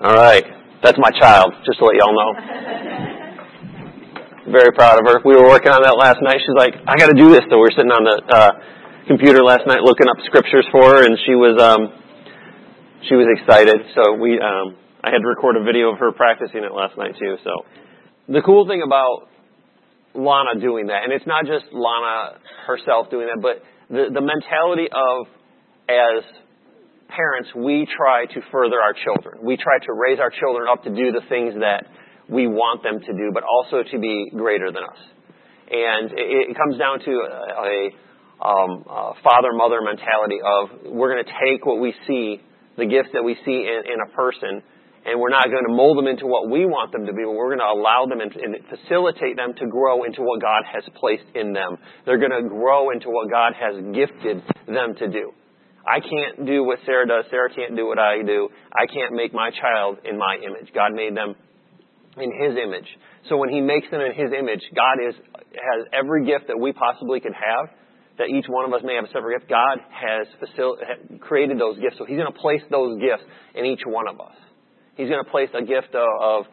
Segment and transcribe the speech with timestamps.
[0.00, 0.44] All right.
[0.82, 2.34] That's my child, just to let y'all know.
[4.50, 5.22] Very proud of her.
[5.24, 6.42] We were working on that last night.
[6.42, 7.46] She's like, I got to do this.
[7.48, 8.50] So we were sitting on the uh,
[9.06, 11.94] computer last night looking up scriptures for her, and she was um,
[13.08, 13.80] she was excited.
[13.94, 17.14] So we um, I had to record a video of her practicing it last night
[17.16, 17.36] too.
[17.44, 17.64] So
[18.28, 19.28] the cool thing about
[20.12, 24.88] Lana doing that, and it's not just Lana herself doing that, but the the mentality
[24.92, 25.30] of
[25.88, 26.24] as
[27.08, 29.44] parents, we try to further our children.
[29.44, 31.86] We try to raise our children up to do the things that
[32.28, 35.00] we want them to do, but also to be greater than us.
[35.70, 37.90] And it, it comes down to a,
[38.44, 42.40] um, a father-mother mentality of we're going to take what we see,
[42.76, 44.62] the gifts that we see in, in a person,
[45.06, 47.32] and we're not going to mold them into what we want them to be, but
[47.32, 50.82] we're going to allow them and, and facilitate them to grow into what God has
[50.96, 51.76] placed in them.
[52.06, 55.32] They're going to grow into what God has gifted them to do.
[55.86, 57.24] I can't do what Sarah does.
[57.30, 58.48] Sarah can't do what I do.
[58.72, 60.72] I can't make my child in my image.
[60.74, 61.34] God made them
[62.16, 62.88] in His image.
[63.28, 65.14] So when He makes them in His image, God is,
[65.52, 67.68] has every gift that we possibly could have,
[68.18, 69.50] that each one of us may have a separate gift.
[69.50, 71.96] God has facil- created those gifts.
[71.98, 74.36] So He's going to place those gifts in each one of us.
[74.96, 76.44] He's going to place a gift of, of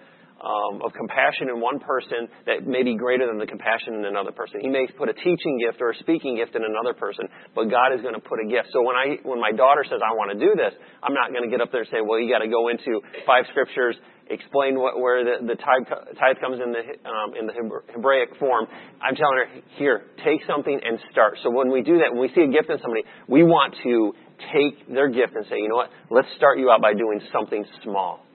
[0.41, 4.59] of compassion in one person that may be greater than the compassion in another person.
[4.61, 7.93] He may put a teaching gift or a speaking gift in another person, but God
[7.93, 8.73] is going to put a gift.
[8.73, 11.45] So when I when my daughter says I want to do this, I'm not going
[11.45, 13.95] to get up there and say, well, you got to go into five scriptures,
[14.33, 15.85] explain what, where the, the tithe,
[16.17, 17.53] tithe comes in the um, in the
[17.93, 18.65] Hebraic form.
[18.97, 21.37] I'm telling her, here, take something and start.
[21.43, 24.13] So when we do that, when we see a gift in somebody, we want to
[24.49, 25.93] take their gift and say, you know what?
[26.09, 28.25] Let's start you out by doing something small,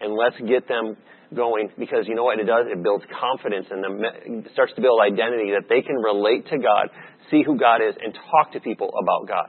[0.00, 0.96] and let's get them
[1.34, 2.66] going because you know what it does?
[2.68, 6.88] It builds confidence it starts to build identity that they can relate to God,
[7.30, 9.48] see who God is, and talk to people about God.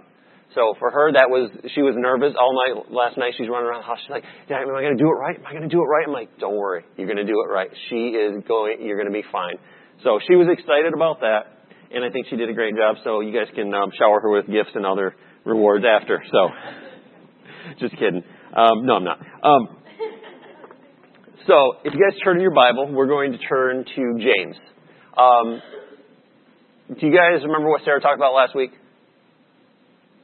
[0.56, 3.82] So for her, that was, she was nervous all night, last night she's running around
[3.82, 5.36] the house, she's like, yeah, am I going to do it right?
[5.36, 6.06] Am I going to do it right?
[6.06, 7.70] I'm like, don't worry, you're going to do it right.
[7.90, 9.58] She is going, you're going to be fine.
[10.06, 13.22] So she was excited about that, and I think she did a great job, so
[13.22, 16.50] you guys can um, shower her with gifts and other rewards after, so.
[17.80, 18.24] Just kidding.
[18.56, 19.20] Um, no, I'm not.
[19.42, 19.78] Um,
[21.48, 24.56] so, if you guys turn in your Bible, we're going to turn to James.
[25.18, 25.62] Um,
[27.00, 28.72] do you guys remember what Sarah talked about last week?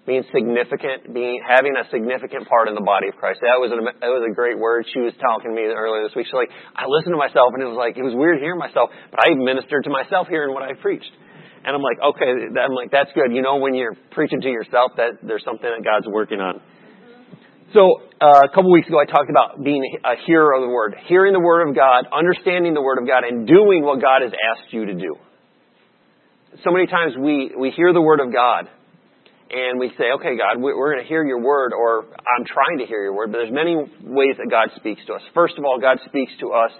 [0.07, 3.39] Being significant, being having a significant part in the body of Christ.
[3.45, 4.87] That was a, that was a great word.
[4.89, 6.25] She was talking to me earlier this week.
[6.25, 8.89] She's like, I listened to myself, and it was like it was weird hearing myself,
[9.11, 11.13] but I ministered to myself hearing what I preached.
[11.61, 13.35] And I'm like, okay, I'm like, that's good.
[13.35, 16.63] You know, when you're preaching to yourself, that there's something that God's working on.
[17.73, 20.95] So uh, a couple weeks ago, I talked about being a hearer of the word,
[21.05, 24.31] hearing the word of God, understanding the word of God, and doing what God has
[24.33, 25.15] asked you to do.
[26.63, 28.65] So many times we we hear the word of God,
[29.51, 32.87] and we say, "Okay, God, we're going to hear your word," or "I'm trying to
[32.87, 35.21] hear your word." But there's many ways that God speaks to us.
[35.35, 36.71] First of all, God speaks to us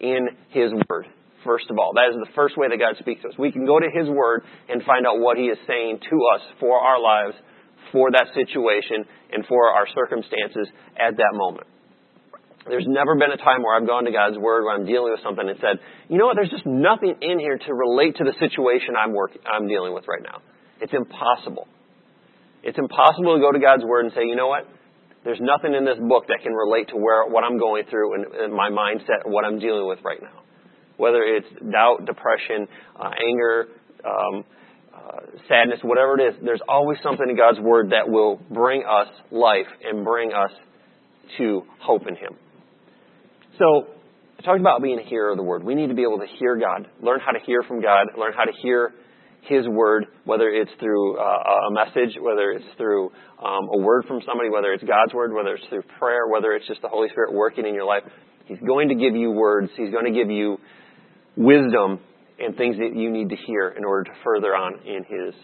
[0.00, 1.08] in His word.
[1.44, 3.34] First of all, that is the first way that God speaks to us.
[3.38, 6.40] We can go to His word and find out what He is saying to us
[6.58, 7.36] for our lives
[7.92, 11.66] for that situation and for our circumstances at that moment.
[12.68, 15.24] There's never been a time where I've gone to God's Word where I'm dealing with
[15.24, 18.36] something and said, you know what, there's just nothing in here to relate to the
[18.36, 20.44] situation I'm working, I'm dealing with right now.
[20.80, 21.66] It's impossible.
[22.62, 24.68] It's impossible to go to God's Word and say, you know what,
[25.24, 28.24] there's nothing in this book that can relate to where what I'm going through and,
[28.34, 30.44] and my mindset, what I'm dealing with right now.
[30.96, 32.66] Whether it's doubt, depression,
[32.98, 33.68] uh, anger,
[34.04, 34.44] um,
[34.98, 39.08] uh, sadness, whatever it is, there's always something in God's Word that will bring us
[39.30, 40.50] life and bring us
[41.38, 42.34] to hope in Him.
[43.58, 43.88] So,
[44.38, 45.64] I talked about being a hearer of the Word.
[45.64, 48.32] We need to be able to hear God, learn how to hear from God, learn
[48.36, 48.92] how to hear
[49.42, 53.10] His Word, whether it's through uh, a message, whether it's through
[53.44, 56.66] um, a word from somebody, whether it's God's Word, whether it's through prayer, whether it's
[56.68, 58.02] just the Holy Spirit working in your life.
[58.46, 59.70] He's going to give you words.
[59.76, 60.58] He's going to give you
[61.36, 62.00] wisdom
[62.38, 65.34] and things that you need to hear in order to further on in his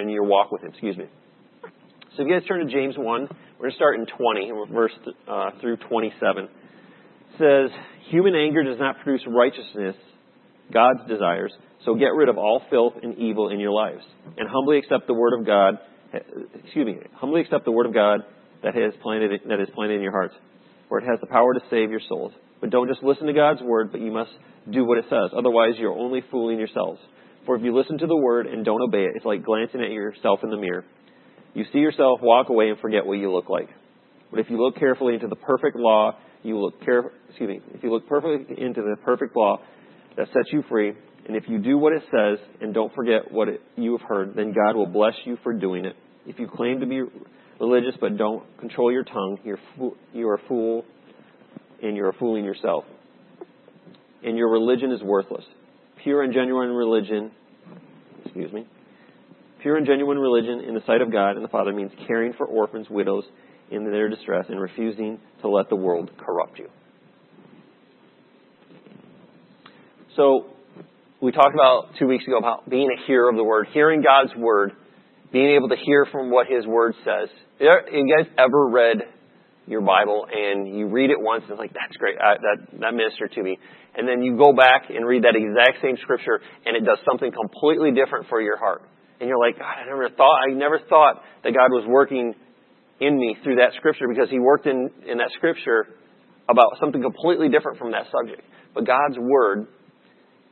[0.00, 0.70] in your walk with him.
[0.70, 1.06] Excuse me.
[2.16, 3.28] So if you guys turn to James one,
[3.58, 4.92] we're going to start in 20, verse
[5.28, 6.44] uh, through 27.
[6.44, 6.50] It
[7.38, 7.78] says,
[8.10, 9.96] "Human anger does not produce righteousness,
[10.72, 11.52] God's desires.
[11.84, 14.02] So get rid of all filth and evil in your lives,
[14.36, 15.78] and humbly accept the word of God.
[16.64, 18.20] Excuse me, humbly accept the word of God
[18.62, 20.34] that has planted that is planted in your hearts,
[20.88, 22.32] for it has the power to save your souls.
[22.60, 24.30] But don't just listen to God's word, but you must
[24.70, 25.30] do what it says.
[25.36, 27.00] Otherwise, you're only fooling yourselves.
[27.44, 29.90] For if you listen to the word and don't obey it, it's like glancing at
[29.90, 30.84] yourself in the mirror.
[31.54, 33.68] You see yourself, walk away, and forget what you look like.
[34.30, 37.82] But if you look carefully into the perfect law, you look care, excuse me, if
[37.82, 39.58] you look perfectly into the perfect law
[40.16, 40.92] that sets you free,
[41.26, 44.34] and if you do what it says and don't forget what it, you have heard,
[44.36, 45.96] then God will bless you for doing it.
[46.26, 47.02] If you claim to be
[47.60, 49.58] religious but don't control your tongue, you're,
[50.12, 50.84] you are a fool
[51.82, 52.84] and you're fooling yourself.
[54.24, 55.44] And your religion is worthless.
[56.02, 57.30] Pure and genuine religion,
[58.24, 58.66] excuse me,
[59.62, 62.46] pure and genuine religion in the sight of God and the Father means caring for
[62.46, 63.24] orphans, widows
[63.70, 66.68] in their distress, and refusing to let the world corrupt you.
[70.14, 70.46] So,
[71.20, 74.34] we talked about two weeks ago about being a hearer of the word, hearing God's
[74.36, 74.72] word,
[75.32, 77.28] being able to hear from what His word says.
[77.58, 78.98] You guys ever read
[79.66, 82.94] your Bible and you read it once and it's like, that's great, I, that, that
[82.94, 83.58] ministered to me.
[83.96, 87.30] And then you go back and read that exact same scripture and it does something
[87.32, 88.82] completely different for your heart.
[89.20, 92.34] And you're like, God, I never thought, I never thought that God was working
[93.00, 95.86] in me through that scripture because He worked in, in that scripture
[96.48, 98.42] about something completely different from that subject.
[98.74, 99.66] But God's Word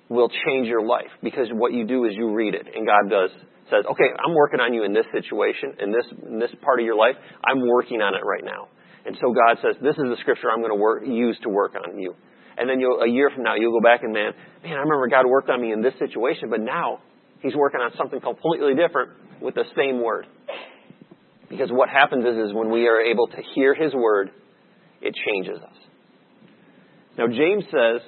[0.09, 3.31] will change your life because what you do is you read it and God does
[3.71, 6.85] says, okay, I'm working on you in this situation, in this, in this part of
[6.85, 7.17] your life.
[7.45, 8.69] I'm working on it right now.
[9.07, 11.75] And so God says, this is the scripture I'm going to work, use to work
[11.77, 12.15] on you.
[12.57, 15.27] And then a year from now, you'll go back and man, man, I remember God
[15.27, 17.01] worked on me in this situation, but now
[17.43, 19.11] He's working on something completely different
[19.43, 20.27] with the same word.
[21.51, 24.31] Because what happens is, is when we are able to hear His word,
[25.03, 25.77] it changes us.
[27.19, 28.01] Now James says,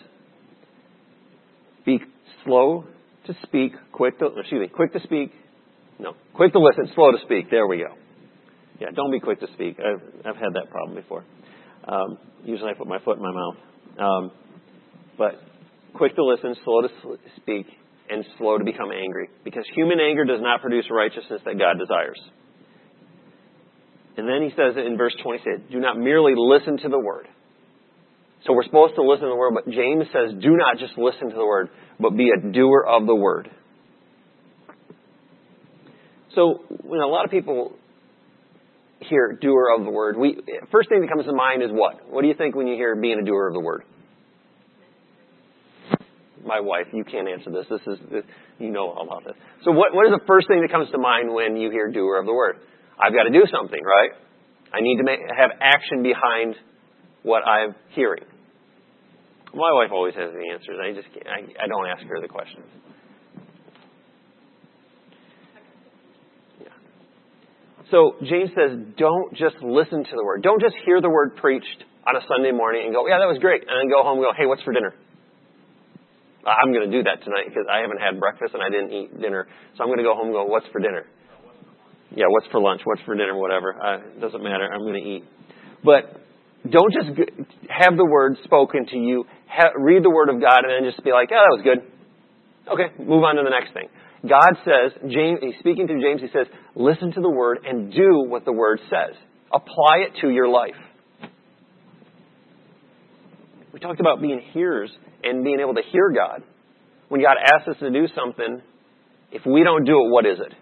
[1.84, 2.00] be
[2.44, 2.84] slow
[3.26, 5.32] to speak, quick to, excuse me, quick to speak,
[5.98, 7.50] no, quick to listen, slow to speak.
[7.50, 7.94] There we go.
[8.80, 9.78] Yeah, don't be quick to speak.
[9.78, 11.24] I've, I've had that problem before.
[11.86, 13.56] Um, usually I put my foot in my mouth.
[13.98, 14.30] Um,
[15.16, 15.40] but
[15.94, 16.88] quick to listen, slow to
[17.36, 17.66] speak,
[18.10, 19.28] and slow to become angry.
[19.44, 22.20] Because human anger does not produce righteousness that God desires.
[24.16, 27.28] And then he says in verse 20, said, do not merely listen to the word.
[28.46, 31.30] So we're supposed to listen to the word, but James says, do not just listen
[31.30, 31.68] to the word,
[31.98, 33.50] but be a doer of the word.
[36.34, 37.76] So, when a lot of people
[39.08, 40.36] hear doer of the word, we,
[40.70, 42.10] first thing that comes to mind is what?
[42.10, 43.82] What do you think when you hear being a doer of the word?
[46.44, 47.66] My wife, you can't answer this.
[47.68, 48.24] This is, this,
[48.58, 49.34] you know all about this.
[49.64, 52.18] So what, what is the first thing that comes to mind when you hear doer
[52.18, 52.58] of the word?
[53.02, 54.10] I've got to do something, right?
[54.72, 56.54] I need to make, have action behind
[57.22, 58.24] what I'm hearing.
[59.52, 60.76] My wife always has the answers.
[60.78, 62.66] I just I, I don't ask her the questions.
[67.90, 70.42] So James says, don't just listen to the word.
[70.42, 73.38] Don't just hear the word preached on a Sunday morning and go, yeah, that was
[73.38, 73.62] great.
[73.62, 74.94] And then go home and go, hey, what's for dinner?
[76.46, 79.10] I'm going to do that tonight because I haven't had breakfast and I didn't eat
[79.20, 79.46] dinner.
[79.74, 81.06] So I'm going to go home and go, what's for dinner?
[82.14, 82.82] Yeah, what's for lunch?
[82.84, 83.34] What's for dinner?
[83.34, 83.74] Whatever.
[83.74, 84.70] Uh, doesn't matter.
[84.70, 85.24] I'm going to eat.
[85.82, 86.22] But
[86.70, 87.18] don't just
[87.68, 89.24] have the word spoken to you.
[89.50, 91.82] Ha- read the word of God and then just be like, oh, that was good.
[92.66, 93.90] Okay, move on to the next thing.
[94.28, 98.24] God says, James, he's speaking to James, he says, listen to the word and do
[98.26, 99.16] what the word says.
[99.52, 100.74] Apply it to your life.
[103.72, 104.90] We talked about being hearers
[105.22, 106.42] and being able to hear God.
[107.08, 108.62] When God asks us to do something,
[109.30, 110.52] if we don't do it, what is it?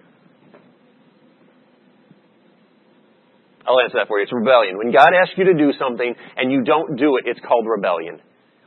[3.67, 4.25] I'll answer that for you.
[4.25, 4.77] It's rebellion.
[4.77, 8.21] When God asks you to do something and you don't do it, it's called rebellion.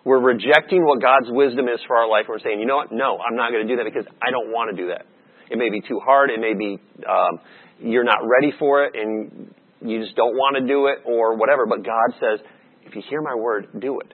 [0.08, 2.28] We're rejecting what God's wisdom is for our life.
[2.30, 2.94] We're saying, you know what?
[2.94, 5.06] No, I'm not going to do that because I don't want to do that.
[5.52, 6.30] It may be too hard.
[6.30, 7.42] It may be um,
[7.82, 11.66] you're not ready for it, and you just don't want to do it, or whatever.
[11.66, 12.40] But God says,
[12.86, 14.14] if you hear my word, do it.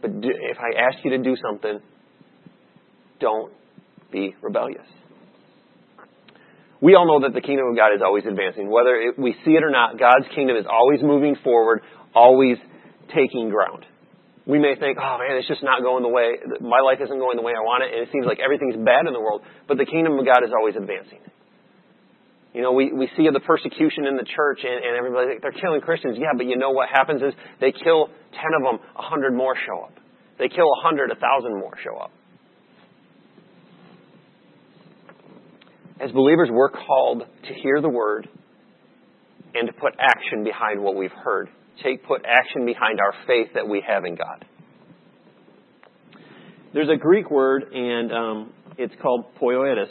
[0.00, 1.80] But do, if I ask you to do something,
[3.20, 3.52] don't
[4.10, 4.86] be rebellious.
[6.80, 8.70] We all know that the kingdom of God is always advancing.
[8.70, 11.82] Whether it, we see it or not, God's kingdom is always moving forward,
[12.14, 12.56] always
[13.14, 13.84] taking ground
[14.46, 17.36] we may think, oh man, it's just not going the way, my life isn't going
[17.36, 19.78] the way I want it, and it seems like everything's bad in the world, but
[19.78, 21.24] the kingdom of God is always advancing.
[22.52, 25.80] You know, we, we see the persecution in the church and, and everybody, they're killing
[25.80, 26.16] Christians.
[26.20, 29.56] Yeah, but you know what happens is they kill 10 of them, a 100 more
[29.66, 29.94] show up.
[30.38, 32.12] They kill a 100, a 1,000 more show up.
[36.00, 38.28] As believers, we're called to hear the word
[39.54, 41.48] and to put action behind what we've heard
[41.82, 44.44] take put action behind our faith that we have in God.
[46.72, 49.88] There's a Greek word, and um, it's called poietes,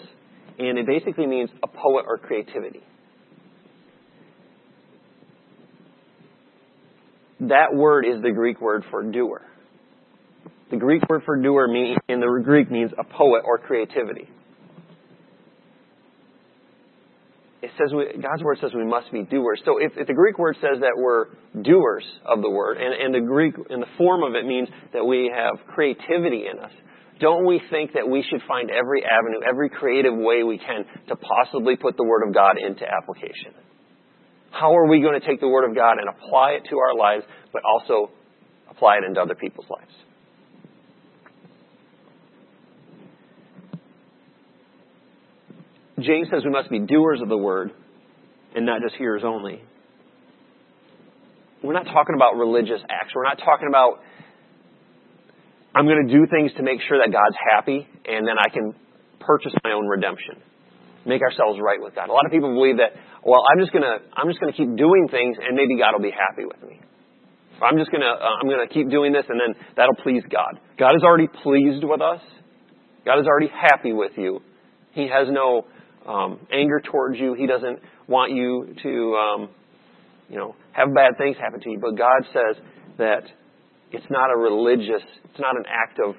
[0.60, 2.82] and it basically means a poet or creativity.
[7.40, 9.42] That word is the Greek word for doer.
[10.72, 14.30] The Greek word for doer mean, in the Greek means a poet or creativity.
[17.64, 19.62] It says we, God's word says we must be doers.
[19.64, 21.28] So if, if, the Greek word says that we're
[21.64, 25.04] doers of the word, and, and the Greek and the form of it means that
[25.04, 26.72] we have creativity in us,
[27.20, 31.16] don't we think that we should find every avenue, every creative way we can to
[31.16, 33.56] possibly put the word of God into application?
[34.52, 36.96] How are we going to take the word of God and apply it to our
[36.96, 38.12] lives, but also
[38.70, 39.94] apply it into other people's lives.
[46.04, 47.72] James says we must be doers of the word
[48.56, 49.62] and not just hearers only.
[51.64, 53.14] We're not talking about religious acts.
[53.16, 54.04] We're not talking about
[55.76, 58.76] I'm going to do things to make sure that God's happy and then I can
[59.20, 60.38] purchase my own redemption.
[61.06, 62.10] Make ourselves right with God.
[62.10, 62.94] A lot of people believe that,
[63.26, 66.06] well, I'm just going to, I'm just to keep doing things and maybe God will
[66.06, 66.80] be happy with me.
[67.58, 70.60] I'm just to, uh, I'm going to keep doing this and then that'll please God.
[70.78, 72.22] God is already pleased with us.
[73.06, 74.42] God is already happy with you.
[74.94, 75.66] He has no
[76.08, 77.34] um, anger towards you.
[77.34, 79.50] He doesn't want you to, um,
[80.30, 81.80] you know, have bad things happen to you.
[81.80, 82.64] But God says
[82.98, 83.24] that
[83.92, 86.16] it's not a religious, it's not an act of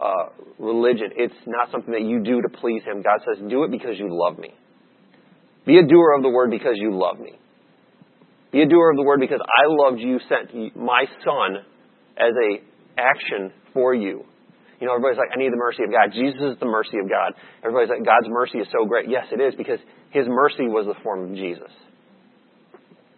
[0.00, 1.10] uh, religion.
[1.16, 3.02] It's not something that you do to please Him.
[3.02, 4.54] God says, do it because you love me.
[5.64, 7.38] Be a doer of the word because you love me.
[8.50, 11.64] Be a doer of the word because I loved you, sent my son
[12.18, 14.24] as a action for you.
[14.82, 16.10] You know, everybody's like, I need the mercy of God.
[16.10, 17.38] Jesus is the mercy of God.
[17.62, 19.08] Everybody's like, God's mercy is so great.
[19.08, 19.78] Yes, it is because
[20.10, 21.70] His mercy was the form of Jesus.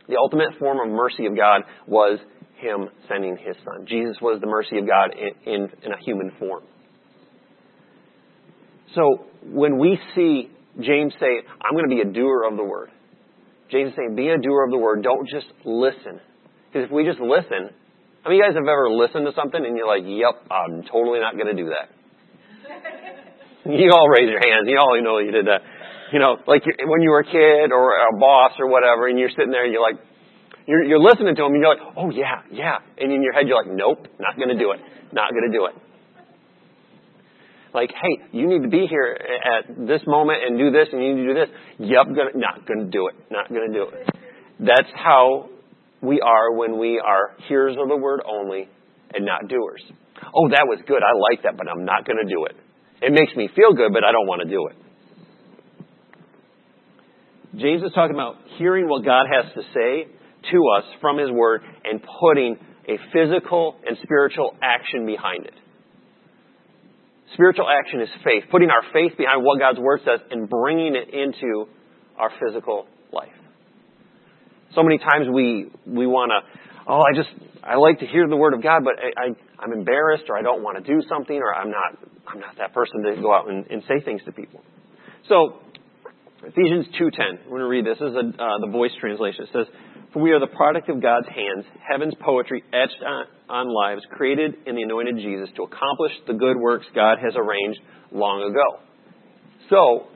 [0.06, 2.18] The ultimate form of mercy of God was
[2.60, 3.86] Him sending His Son.
[3.88, 6.64] Jesus was the mercy of God in, in, in a human form.
[8.94, 12.90] So when we see James say, I'm going to be a doer of the word,
[13.70, 15.02] James is saying, be a doer of the word.
[15.02, 16.20] Don't just listen.
[16.66, 17.72] Because if we just listen,
[18.24, 20.80] how many of you guys have ever listened to something and you're like, yep, I'm
[20.88, 21.92] totally not going to do that?
[23.68, 24.64] you all raise your hands.
[24.64, 25.60] You all know you did that.
[26.08, 29.28] You know, like when you were a kid or a boss or whatever, and you're
[29.28, 30.00] sitting there and you're like,
[30.66, 32.80] you're, you're listening to them and you're like, oh yeah, yeah.
[32.96, 34.80] And in your head you're like, nope, not going to do it.
[35.12, 35.76] Not going to do it.
[37.74, 41.12] Like, hey, you need to be here at this moment and do this and you
[41.12, 41.50] need to do this.
[41.78, 43.16] Yep, gonna, not going to do it.
[43.30, 44.08] Not going to do it.
[44.60, 45.50] That's how
[46.04, 48.68] we are when we are hearers of the word only
[49.12, 49.82] and not doers.
[50.34, 51.02] Oh, that was good.
[51.02, 52.56] I like that, but I'm not going to do it.
[53.02, 54.76] It makes me feel good, but I don't want to do it.
[57.60, 60.10] James is talking about hearing what God has to say
[60.50, 62.56] to us from His Word and putting
[62.88, 65.54] a physical and spiritual action behind it.
[67.34, 71.12] Spiritual action is faith, putting our faith behind what God's Word says and bringing it
[71.14, 71.66] into
[72.18, 72.86] our physical.
[74.74, 76.40] So many times we, we want to,
[76.88, 77.30] oh, I just,
[77.62, 80.42] I like to hear the word of God, but I, I, I'm embarrassed or I
[80.42, 83.48] don't want to do something or I'm not, I'm not that person to go out
[83.48, 84.60] and, and say things to people.
[85.28, 85.60] So,
[86.42, 87.98] Ephesians 2.10, we're going to read this.
[87.98, 89.44] This is a, uh, the voice translation.
[89.44, 89.66] It says,
[90.12, 94.54] For we are the product of God's hands, heaven's poetry etched on, on lives, created
[94.66, 97.80] in the anointed Jesus to accomplish the good works God has arranged
[98.12, 98.80] long ago.
[99.70, 100.08] So,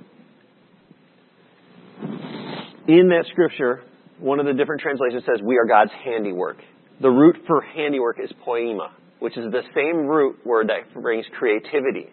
[2.86, 3.82] in that scripture,
[4.20, 6.58] one of the different translations says, we are God's handiwork.
[7.00, 12.06] The root for handiwork is poema, which is the same root word that brings creativity.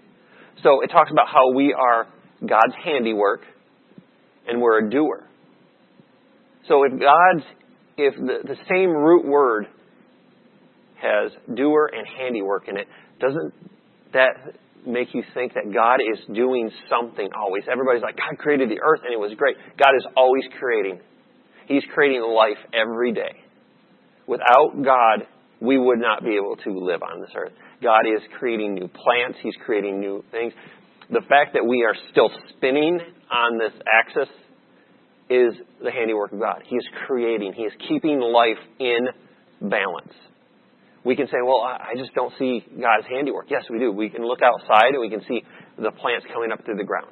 [0.63, 2.07] So it talks about how we are
[2.41, 3.41] God's handiwork
[4.47, 5.27] and we're a doer.
[6.67, 7.45] So if God's,
[7.97, 9.67] if the, the same root word
[11.01, 12.87] has doer and handiwork in it,
[13.19, 13.53] doesn't
[14.13, 17.63] that make you think that God is doing something always?
[17.71, 19.57] Everybody's like, God created the earth and it was great.
[19.77, 20.99] God is always creating.
[21.67, 23.41] He's creating life every day.
[24.27, 25.27] Without God,
[25.59, 27.53] we would not be able to live on this earth.
[27.81, 29.37] God is creating new plants.
[29.41, 30.53] He's creating new things.
[31.09, 32.99] The fact that we are still spinning
[33.31, 34.29] on this axis
[35.29, 35.53] is
[35.83, 36.63] the handiwork of God.
[36.65, 37.53] He is creating.
[37.53, 39.07] He is keeping life in
[39.69, 40.13] balance.
[41.03, 43.45] We can say, well, I just don't see God's handiwork.
[43.49, 43.91] Yes, we do.
[43.91, 45.43] We can look outside and we can see
[45.77, 47.11] the plants coming up through the ground.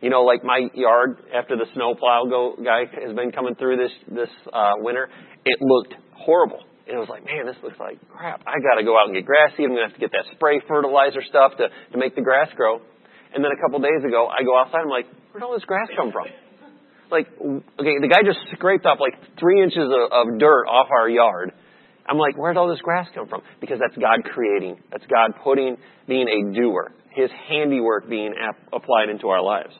[0.00, 3.92] You know, like my yard after the snowplow go guy has been coming through this
[4.12, 5.08] this uh, winter,
[5.44, 6.60] it looked horrible.
[6.86, 8.42] And it was like, man, this looks like crap.
[8.46, 9.66] I got to go out and get grass seed.
[9.66, 12.78] I'm gonna have to get that spray fertilizer stuff to to make the grass grow.
[13.34, 14.80] And then a couple days ago, I go outside.
[14.84, 16.26] I'm like, where'd all this grass come from?
[17.10, 21.08] Like, okay, the guy just scraped up like three inches of, of dirt off our
[21.08, 21.52] yard.
[22.08, 23.42] I'm like, where'd all this grass come from?
[23.60, 24.78] Because that's God creating.
[24.90, 25.76] That's God putting,
[26.06, 26.92] being a doer.
[27.10, 29.74] His handiwork being ap- applied into our lives.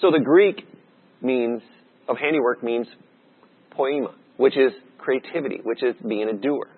[0.00, 0.64] So the Greek
[1.20, 1.62] means,
[2.08, 2.86] of handiwork means
[3.70, 6.68] poema, which is creativity, which is being a doer.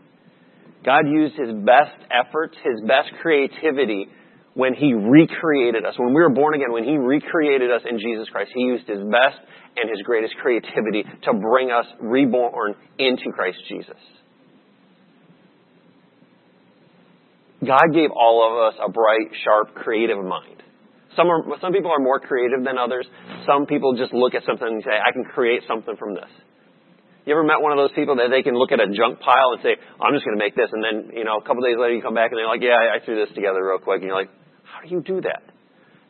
[0.85, 4.09] God used his best efforts, his best creativity
[4.55, 5.95] when he recreated us.
[5.97, 8.99] When we were born again, when he recreated us in Jesus Christ, he used his
[8.99, 9.38] best
[9.76, 13.97] and his greatest creativity to bring us reborn into Christ Jesus.
[17.64, 20.62] God gave all of us a bright, sharp, creative mind.
[21.16, 23.07] Some are, some people are more creative than others.
[23.47, 26.31] Some people just look at something and say, I can create something from this.
[27.25, 29.54] You ever met one of those people that they can look at a junk pile
[29.54, 31.78] and say, I'm just going to make this, and then, you know, a couple days
[31.78, 34.11] later you come back and they're like, yeah, I threw this together real quick, and
[34.11, 34.33] you're like,
[34.66, 35.47] how do you do that?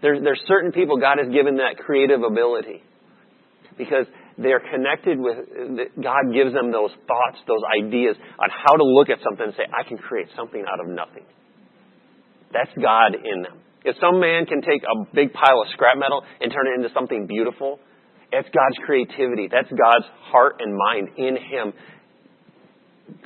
[0.00, 2.82] There's, there's certain people God has given that creative ability
[3.76, 4.06] because
[4.38, 5.36] they're connected with,
[6.00, 9.68] God gives them those thoughts, those ideas on how to look at something and say,
[9.68, 11.28] I can create something out of nothing.
[12.52, 13.60] That's God in them.
[13.84, 16.94] If some man can take a big pile of scrap metal and turn it into
[16.94, 17.80] something beautiful,
[18.32, 19.48] it's God's creativity.
[19.50, 21.72] That's God's heart and mind in Him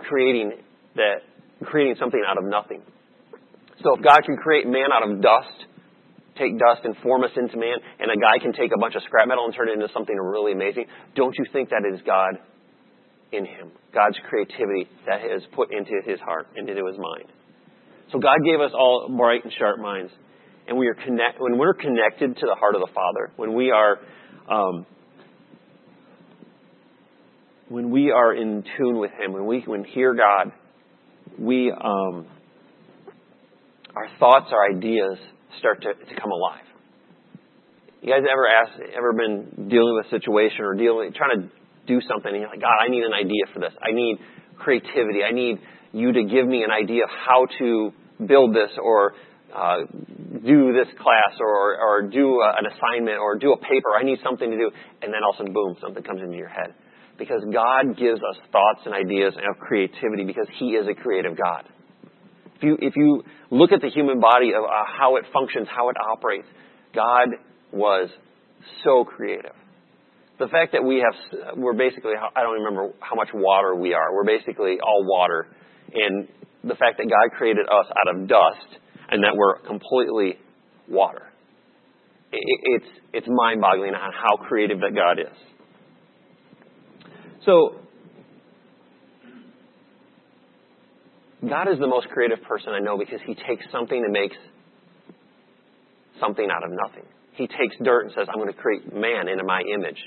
[0.09, 0.53] creating
[0.97, 1.23] that,
[1.65, 2.83] creating something out of nothing.
[3.85, 5.69] So if God can create man out of dust,
[6.39, 9.03] take dust and form us into man, and a guy can take a bunch of
[9.05, 12.41] scrap metal and turn it into something really amazing, don't you think that is God
[13.33, 13.71] in him?
[13.93, 17.29] God's creativity that is put into his heart and into his mind.
[18.13, 20.13] So God gave us all bright and sharp minds.
[20.69, 23.71] And we are connect, when we're connected to the heart of the Father, when we
[23.71, 23.99] are,
[24.51, 24.87] um,
[27.69, 30.53] when we are in tune with Him, when we when hear God,
[31.39, 32.27] we, um,
[33.95, 35.19] our thoughts, our ideas,
[35.59, 36.65] start to, to come alive.
[38.03, 41.49] You guys ever asked, ever been dealing with a situation or dealing, trying to
[41.87, 43.73] do something and you're like, God, I need an idea for this.
[43.81, 44.19] I need
[44.59, 45.23] creativity.
[45.23, 45.59] I need
[45.93, 47.91] you to give me an idea of how to
[48.27, 49.15] build this or
[50.45, 53.95] do this class or, do an assignment or do a paper.
[53.99, 54.71] I need something to do.
[55.03, 56.75] And then all of a sudden, boom, something comes into your head.
[57.19, 61.65] Because God gives us thoughts and ideas of creativity because He is a creative God.
[62.57, 65.89] If you, if you look at the human body of uh, how it functions, how
[65.89, 66.47] it operates,
[66.95, 67.29] God
[67.73, 68.09] was
[68.85, 69.53] so creative.
[70.39, 74.15] The fact that we have, we're basically, I don't remember how much water we are.
[74.15, 75.49] We're basically all water.
[75.95, 76.29] And
[76.63, 80.39] the fact that God created us out of dust and that we're completely
[80.89, 81.23] water.
[82.33, 85.37] It's, it's mind boggling on how creative that God is.
[87.45, 87.77] So,
[91.49, 94.37] God is the most creative person I know because he takes something and makes
[96.21, 97.05] something out of nothing.
[97.35, 99.99] He takes dirt and says, I'm going to create man into my image.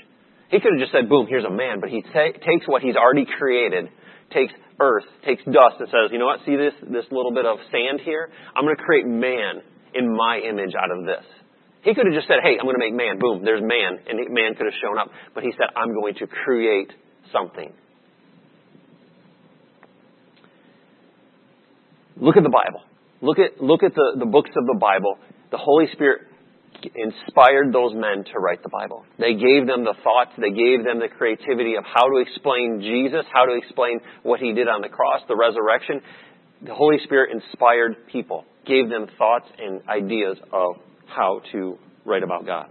[0.50, 2.96] He could have just said, boom, here's a man, but he ta- takes what he's
[2.96, 3.88] already created,
[4.32, 7.58] takes earth, takes dust, and says, you know what, see this, this little bit of
[7.70, 8.30] sand here?
[8.56, 9.62] I'm going to create man
[9.94, 11.24] in my image out of this.
[11.82, 13.18] He could have just said, hey, I'm going to make man.
[13.18, 14.04] Boom, there's man.
[14.06, 15.08] And man could have shown up.
[15.34, 16.92] But he said, I'm going to create
[17.32, 17.72] something.
[22.16, 22.84] Look at the Bible.
[23.22, 25.16] Look at, look at the, the books of the Bible.
[25.50, 26.28] The Holy Spirit
[26.84, 29.04] inspired those men to write the Bible.
[29.18, 33.24] They gave them the thoughts, they gave them the creativity of how to explain Jesus,
[33.32, 36.00] how to explain what he did on the cross, the resurrection.
[36.62, 42.46] The Holy Spirit inspired people, gave them thoughts and ideas of how to write about
[42.46, 42.66] God.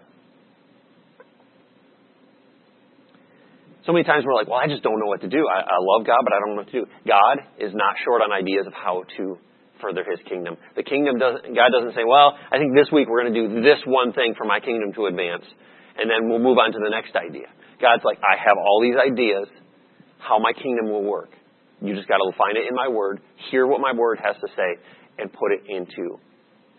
[3.86, 5.48] So many times we're like, well, I just don't know what to do.
[5.50, 6.86] I, I love God, but I don't know what to do.
[7.08, 9.38] God is not short on ideas of how to
[9.82, 10.58] further His kingdom.
[10.76, 13.62] The kingdom doesn't, God doesn't say, well, I think this week we're going to do
[13.62, 15.44] this one thing for my kingdom to advance,
[15.98, 17.48] and then we'll move on to the next idea.
[17.82, 19.48] God's like, I have all these ideas,
[20.20, 21.30] how my kingdom will work.
[21.82, 24.48] You just got to find it in my word, hear what my word has to
[24.56, 24.82] say,
[25.18, 26.20] and put it into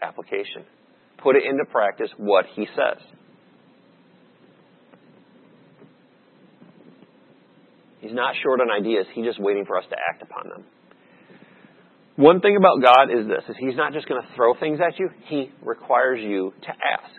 [0.03, 0.65] application.
[1.23, 3.03] Put it into practice what He says.
[8.01, 9.07] He's not short on ideas.
[9.15, 10.65] He's just waiting for us to act upon them.
[12.21, 15.01] One thing about God is this, is He's not just going to throw things at
[15.01, 15.09] you.
[15.33, 17.17] He requires you to ask.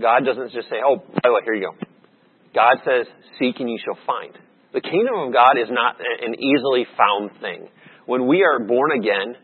[0.00, 1.76] God doesn't just say, oh, by the way, here you go.
[2.56, 3.04] God says,
[3.36, 4.32] seek and you shall find.
[4.72, 7.68] The kingdom of God is not an easily found thing.
[8.06, 9.36] When we are born again,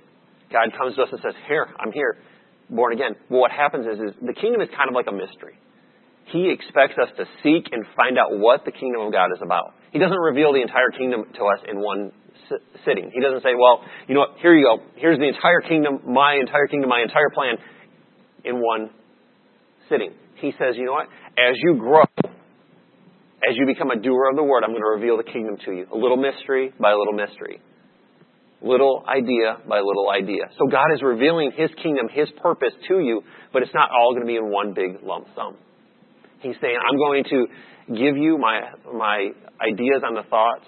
[0.48, 2.16] God comes to us and says, here, I'm here,
[2.70, 3.12] born again.
[3.28, 5.60] Well, what happens is, is the kingdom is kind of like a mystery.
[6.32, 9.76] He expects us to seek and find out what the kingdom of God is about.
[9.92, 12.12] He doesn't reveal the entire kingdom to us in one
[12.84, 13.10] sitting.
[13.12, 14.82] He doesn't say, well, you know what, here you go.
[14.96, 17.56] Here's the entire kingdom, my entire kingdom, my entire plan
[18.44, 18.90] in one
[19.88, 20.12] sitting.
[20.36, 22.04] He says, you know what, as you grow,
[23.48, 25.72] as you become a doer of the word, I'm going to reveal the kingdom to
[25.72, 25.86] you.
[25.92, 27.60] A little mystery by a little mystery.
[28.60, 30.50] Little idea by little idea.
[30.58, 34.26] So God is revealing His kingdom, His purpose to you, but it's not all going
[34.26, 35.56] to be in one big lump sum.
[36.40, 37.46] He's saying, I'm going to
[37.88, 38.60] give you my,
[38.92, 39.30] my
[39.60, 40.66] ideas on the thoughts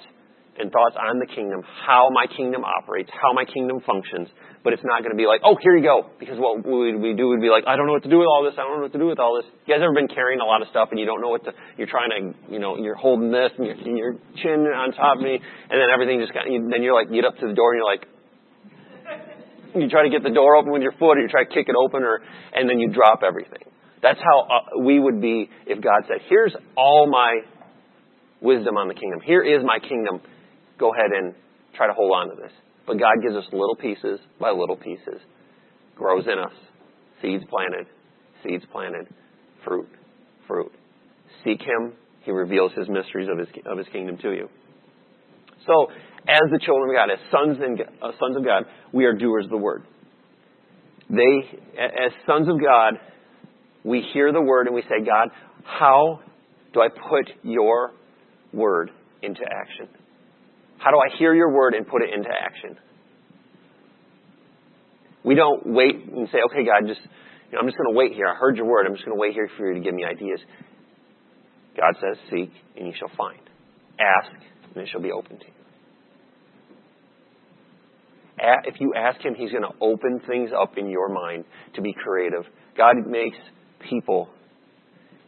[0.60, 4.28] and thoughts on the kingdom, how my kingdom operates, how my kingdom functions,
[4.62, 6.12] but it's not going to be like, oh, here you go.
[6.20, 8.44] Because what we, do would be like, I don't know what to do with all
[8.44, 8.54] this.
[8.60, 9.48] I don't know what to do with all this.
[9.64, 11.56] You guys ever been carrying a lot of stuff and you don't know what to,
[11.80, 12.20] you're trying to,
[12.52, 15.88] you know, you're holding this and, and your chin on top of me and then
[15.88, 17.88] everything just got, you, then you're like, you get up to the door and you're
[17.88, 18.04] like,
[19.74, 21.68] you try to get the door open with your foot or you try to kick
[21.68, 22.20] it open or,
[22.52, 23.64] and then you drop everything.
[24.02, 27.40] That's how uh, we would be if God said, here's all my
[28.40, 29.20] wisdom on the kingdom.
[29.24, 30.20] Here is my kingdom.
[30.80, 31.34] Go ahead and
[31.76, 32.52] try to hold on to this.
[32.86, 35.20] But God gives us little pieces by little pieces.
[35.94, 36.54] Grows in us.
[37.20, 37.86] Seeds planted.
[38.42, 39.06] Seeds planted.
[39.64, 39.88] Fruit.
[40.48, 40.72] Fruit.
[41.44, 41.92] Seek Him.
[42.22, 44.48] He reveals His mysteries of His, of His kingdom to you.
[45.66, 45.88] So,
[46.26, 49.44] as the children of God, as sons, and, uh, sons of God, we are doers
[49.44, 49.84] of the word.
[51.10, 52.94] They, as sons of God,
[53.84, 55.28] we hear the word and we say, God,
[55.64, 56.20] how
[56.72, 57.92] do I put your
[58.52, 58.90] word
[59.22, 59.88] into action?
[60.80, 62.76] How do I hear your word and put it into action?
[65.22, 68.14] We don't wait and say, okay, God, just, you know, I'm just going to wait
[68.14, 68.26] here.
[68.26, 68.86] I heard your word.
[68.86, 70.40] I'm just going to wait here for you to give me ideas.
[71.76, 73.40] God says, seek and you shall find.
[74.00, 74.32] Ask
[74.74, 75.52] and it shall be open to you.
[78.64, 81.92] If you ask Him, He's going to open things up in your mind to be
[81.92, 82.44] creative.
[82.76, 83.36] God makes
[83.90, 84.30] people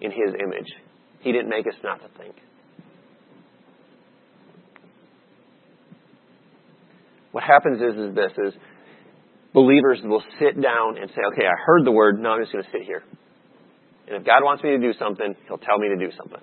[0.01, 0.69] in His image.
[1.21, 2.37] He didn't make us not to think.
[7.33, 8.55] What happens is, is this, is
[9.53, 12.65] believers will sit down and say, okay, I heard the word, now I'm just going
[12.65, 13.03] to sit here.
[14.07, 16.43] And if God wants me to do something, He'll tell me to do something.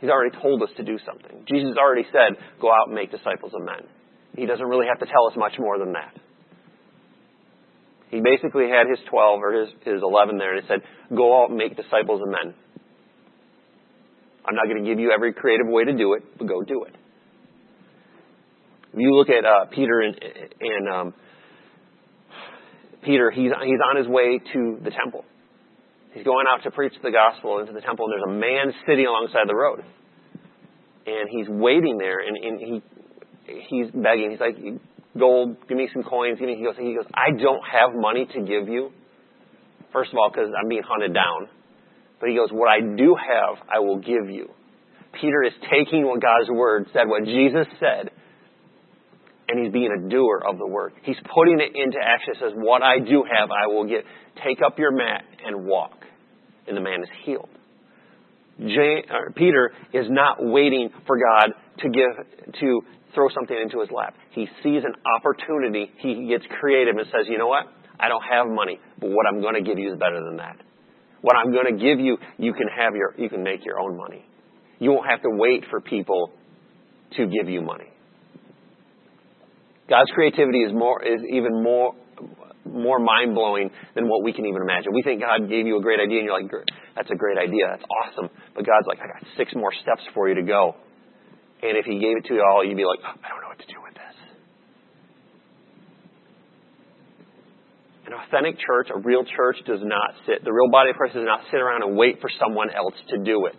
[0.00, 1.44] He's already told us to do something.
[1.48, 3.82] Jesus already said, go out and make disciples of men.
[4.36, 6.14] He doesn't really have to tell us much more than that.
[8.10, 10.80] He basically had his 12 or his, his 11 there and he said,
[11.14, 12.54] go out and make disciples of men.
[14.46, 16.84] I'm not going to give you every creative way to do it, but go do
[16.84, 16.94] it.
[19.00, 21.14] You look at uh, Peter and, um,
[23.04, 25.24] Peter, he's, he's on his way to the temple.
[26.12, 29.06] He's going out to preach the gospel into the temple, and there's a man sitting
[29.06, 29.84] alongside the road.
[31.06, 32.82] And he's waiting there, and, and he
[33.68, 34.30] he's begging.
[34.30, 34.56] He's like,
[35.18, 36.38] gold, give me some coins.
[36.38, 36.56] Give me.
[36.56, 38.90] He goes, he goes, I don't have money to give you.
[39.92, 41.48] First of all, because I'm being hunted down.
[42.20, 44.50] But he goes, what I do have, I will give you.
[45.20, 48.07] Peter is taking what God's word said, what Jesus said,
[49.48, 50.92] and he's being a doer of the word.
[51.02, 52.34] He's putting it into action.
[52.34, 54.04] He says, what I do have, I will give.
[54.44, 55.92] Take up your mat and walk.
[56.66, 57.48] And the man is healed.
[58.58, 62.80] Peter is not waiting for God to give, to
[63.14, 64.14] throw something into his lap.
[64.32, 65.90] He sees an opportunity.
[65.98, 67.66] He gets creative and says, you know what?
[67.98, 70.56] I don't have money, but what I'm going to give you is better than that.
[71.22, 73.96] What I'm going to give you, you can have your, you can make your own
[73.96, 74.24] money.
[74.78, 76.30] You won't have to wait for people
[77.16, 77.88] to give you money.
[79.88, 81.94] God's creativity is more, is even more,
[82.64, 84.92] more mind blowing than what we can even imagine.
[84.92, 86.50] We think God gave you a great idea and you're like,
[86.94, 87.66] that's a great idea.
[87.70, 88.28] That's awesome.
[88.54, 90.76] But God's like, I got six more steps for you to go.
[91.62, 93.58] And if he gave it to you all, you'd be like, I don't know what
[93.58, 94.16] to do with this.
[98.06, 101.26] An authentic church, a real church, does not sit, the real body of Christ does
[101.26, 103.56] not sit around and wait for someone else to do it.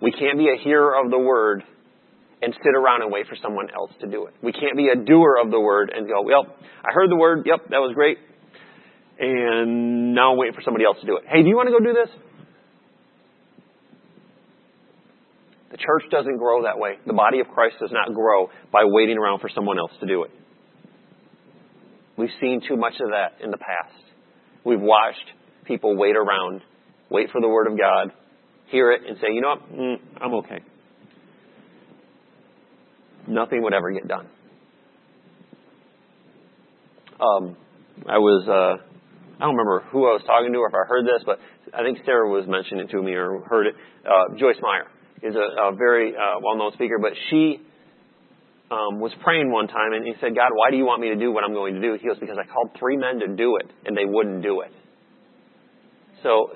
[0.00, 1.64] We can't be a hearer of the word
[2.40, 4.34] and sit around and wait for someone else to do it.
[4.42, 6.46] We can't be a doer of the word and go, well,
[6.84, 8.18] I heard the word, yep, that was great,
[9.18, 11.24] and now I'm waiting for somebody else to do it.
[11.26, 12.08] Hey, do you want to go do this?
[15.70, 16.94] The church doesn't grow that way.
[17.06, 20.22] The body of Christ does not grow by waiting around for someone else to do
[20.22, 20.30] it.
[22.16, 24.02] We've seen too much of that in the past.
[24.64, 25.24] We've watched
[25.66, 26.62] people wait around,
[27.10, 28.12] wait for the Word of God,
[28.70, 30.60] hear it, and say, you know what, mm, I'm okay.
[33.28, 34.26] Nothing would ever get done.
[37.20, 37.56] Um,
[38.08, 38.82] I was, uh,
[39.36, 41.38] I don't remember who I was talking to or if I heard this, but
[41.74, 43.74] I think Sarah was mentioning it to me or heard it.
[44.06, 44.86] Uh, Joyce Meyer
[45.22, 47.60] is a, a very uh, well-known speaker, but she
[48.70, 51.16] um, was praying one time and he said, God, why do you want me to
[51.16, 51.98] do what I'm going to do?
[52.00, 54.72] He goes, because I called three men to do it and they wouldn't do it.
[56.22, 56.54] So,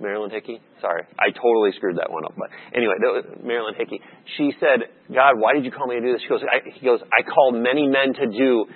[0.00, 0.60] Marilyn Hickey?
[0.80, 2.34] Sorry, I totally screwed that one up.
[2.36, 2.94] But anyway,
[3.42, 4.00] Marilyn Hickey.
[4.36, 6.22] She said, God, why did you call me to do this?
[6.22, 8.66] She goes, I, he goes, I called many men to do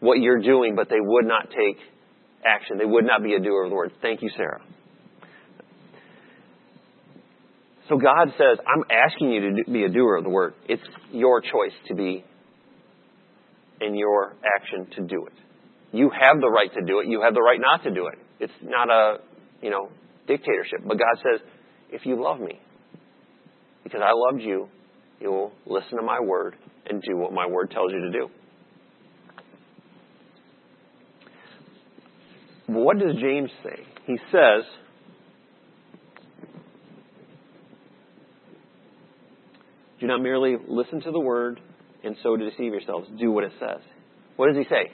[0.00, 1.78] what you're doing, but they would not take
[2.44, 2.78] action.
[2.78, 3.92] They would not be a doer of the word.
[4.02, 4.62] Thank you, Sarah.
[7.88, 10.54] So God says, I'm asking you to be a doer of the word.
[10.68, 12.24] It's your choice to be
[13.80, 15.32] in your action to do it.
[15.92, 17.06] You have the right to do it.
[17.06, 18.18] You have the right not to do it.
[18.40, 19.18] It's not a,
[19.62, 19.90] you know,
[20.26, 20.80] dictatorship.
[20.86, 21.40] But God says,
[21.90, 22.60] if you love me,
[23.84, 24.68] because I loved you,
[25.20, 28.28] you will listen to my word and do what my word tells you to do.
[32.68, 33.86] But What does James say?
[34.06, 34.64] He says,
[40.00, 41.60] Do not merely listen to the word
[42.04, 43.08] and so deceive yourselves.
[43.18, 43.80] Do what it says.
[44.36, 44.92] What does he say?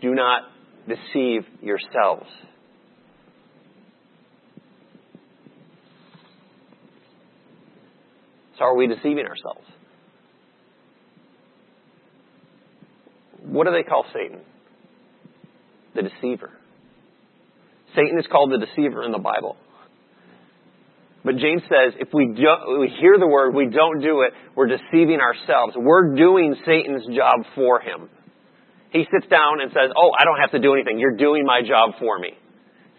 [0.00, 0.42] Do not
[0.86, 2.30] deceive yourselves.
[8.62, 9.66] Are we deceiving ourselves?
[13.44, 14.40] What do they call Satan?
[15.96, 16.50] The deceiver.
[17.96, 19.56] Satan is called the deceiver in the Bible.
[21.24, 24.68] But James says if we, do, we hear the word, we don't do it, we're
[24.68, 25.74] deceiving ourselves.
[25.76, 28.08] We're doing Satan's job for him.
[28.90, 30.98] He sits down and says, Oh, I don't have to do anything.
[30.98, 32.30] You're doing my job for me.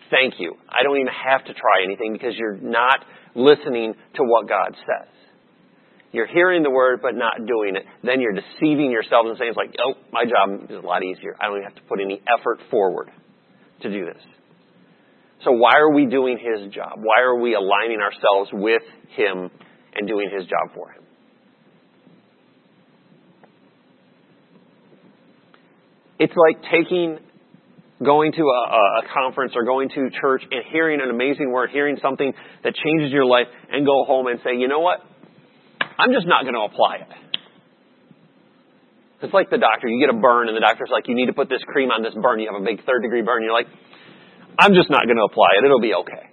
[0.10, 0.56] Thank you.
[0.70, 3.00] I don't even have to try anything because you're not
[3.36, 5.10] listening to what God says.
[6.14, 7.84] You're hearing the word but not doing it.
[8.04, 11.36] Then you're deceiving yourself and saying, it's like, oh, my job is a lot easier.
[11.42, 13.10] I don't even have to put any effort forward
[13.82, 14.22] to do this.
[15.44, 17.00] So why are we doing his job?
[17.02, 18.84] Why are we aligning ourselves with
[19.18, 19.50] him
[19.96, 21.04] and doing his job for him?
[26.20, 27.18] It's like taking,
[28.06, 31.98] going to a, a, conference or going to church and hearing an amazing word, hearing
[32.02, 32.32] something
[32.64, 35.00] that changes your life and go home and say, you know what?
[36.00, 37.12] I'm just not going to apply it.
[39.24, 39.88] It's like the doctor.
[39.88, 42.04] You get a burn and the doctor's like, you need to put this cream on
[42.04, 42.44] this burn.
[42.44, 43.42] You have a big third degree burn.
[43.42, 43.72] You're like,
[44.60, 45.64] I'm just not going to apply it.
[45.64, 46.28] It'll be okay.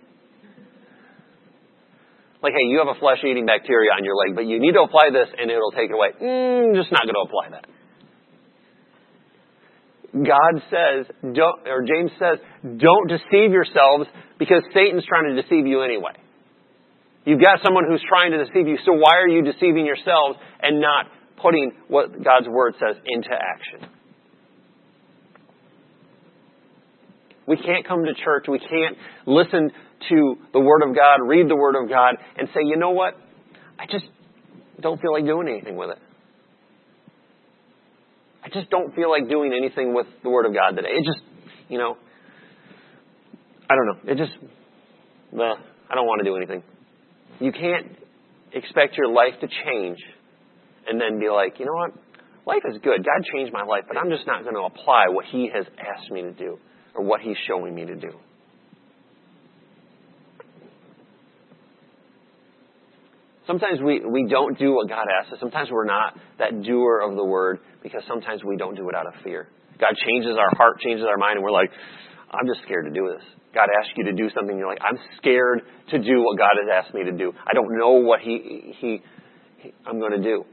[2.43, 4.83] Like, hey, you have a flesh eating bacteria on your leg, but you need to
[4.83, 6.11] apply this and it'll take it away.
[6.19, 7.67] Mm, just not going to apply that.
[10.11, 15.83] God says, don't, or James says, don't deceive yourselves because Satan's trying to deceive you
[15.83, 16.19] anyway.
[17.25, 20.81] You've got someone who's trying to deceive you, so why are you deceiving yourselves and
[20.81, 21.07] not
[21.41, 23.89] putting what God's Word says into action?
[27.47, 29.71] We can't come to church, we can't listen
[30.09, 33.15] to the Word of God, read the Word of God, and say, you know what?
[33.79, 34.07] I just
[34.81, 35.99] don't feel like doing anything with it.
[38.43, 40.89] I just don't feel like doing anything with the Word of God today.
[40.91, 41.21] It just,
[41.69, 41.97] you know,
[43.69, 44.13] I don't know.
[44.13, 44.33] It just,
[45.33, 45.59] well,
[45.91, 46.63] I don't want to do anything.
[47.41, 47.97] You can't
[48.53, 49.99] expect your life to change
[50.87, 51.93] and then be like, you know what?
[52.47, 53.05] Life is good.
[53.05, 56.11] God changed my life, but I'm just not going to apply what He has asked
[56.11, 56.59] me to do
[56.95, 58.11] or what He's showing me to do.
[63.47, 65.41] Sometimes we, we don't do what God asks us.
[65.41, 69.07] Sometimes we're not that doer of the word because sometimes we don't do it out
[69.07, 69.49] of fear.
[69.81, 71.71] God changes our heart, changes our mind, and we're like,
[72.31, 73.40] I'm just scared to do this.
[73.55, 76.69] God asks you to do something, you're like, I'm scared to do what God has
[76.71, 77.33] asked me to do.
[77.47, 79.03] I don't know what He, he,
[79.59, 80.45] he I'm going to do.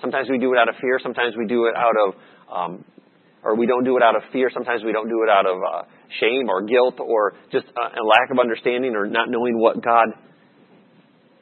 [0.00, 1.00] Sometimes we do it out of fear.
[1.02, 2.14] Sometimes we do it out of,
[2.52, 2.84] um,
[3.42, 4.50] or we don't do it out of fear.
[4.52, 5.82] Sometimes we don't do it out of uh,
[6.20, 10.08] shame or guilt or just uh, a lack of understanding or not knowing what God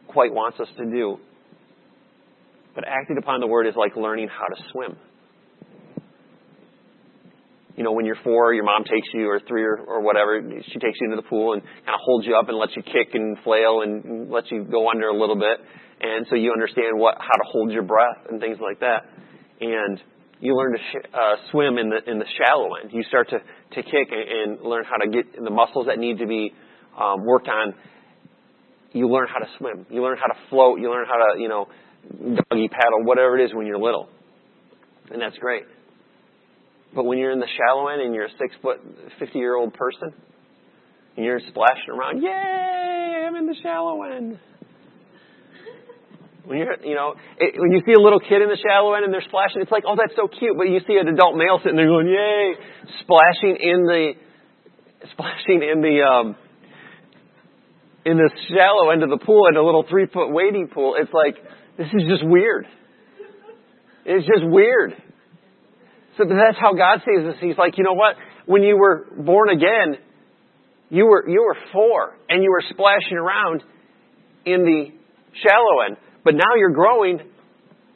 [0.09, 1.19] quite wants us to do.
[2.75, 4.97] But acting upon the word is like learning how to swim
[7.77, 10.79] you know, when you're four, your mom takes you, or three, or, or whatever, she
[10.79, 13.13] takes you into the pool and kind of holds you up and lets you kick
[13.13, 15.61] and flail and lets you go under a little bit,
[16.01, 19.05] and so you understand what how to hold your breath and things like that,
[19.61, 20.01] and
[20.41, 22.93] you learn to sh- uh, swim in the in the shallow end.
[22.93, 26.19] You start to to kick and, and learn how to get the muscles that need
[26.19, 26.53] to be
[26.99, 27.75] um, worked on.
[28.93, 29.85] You learn how to swim.
[29.91, 30.81] You learn how to float.
[30.81, 31.67] You learn how to you know
[32.11, 34.09] doggy paddle, whatever it is when you're little,
[35.11, 35.65] and that's great.
[36.95, 38.81] But when you're in the shallow end and you're a six foot,
[39.19, 40.13] 50 year old person,
[41.17, 44.39] and you're splashing around, yay, I'm in the shallow end.
[46.45, 49.05] When you're, you know, it, when you see a little kid in the shallow end
[49.05, 50.57] and they're splashing, it's like, oh, that's so cute.
[50.57, 52.55] But you see an adult male sitting there going, yay,
[53.03, 54.13] splashing in the,
[55.11, 56.37] splashing in the, um,
[58.07, 60.95] in the shallow end of the pool in a little three foot wading pool.
[60.97, 61.35] It's like,
[61.77, 62.67] this is just weird.
[64.05, 64.95] It's just weird.
[66.17, 67.37] So that's how God sees us.
[67.41, 68.17] He's like, you know what?
[68.47, 69.99] When you were born again,
[70.89, 73.63] you were, you were four and you were splashing around
[74.45, 74.87] in the
[75.43, 75.97] shallow end.
[76.25, 77.21] But now you're growing,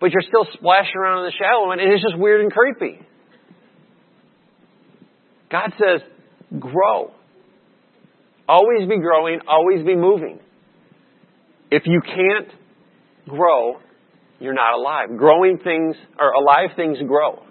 [0.00, 3.00] but you're still splashing around in the shallow end and it's just weird and creepy.
[5.50, 6.00] God says,
[6.58, 7.12] grow.
[8.48, 10.40] Always be growing, always be moving.
[11.70, 12.48] If you can't
[13.28, 13.76] grow,
[14.40, 15.16] you're not alive.
[15.16, 17.44] Growing things, or alive things grow.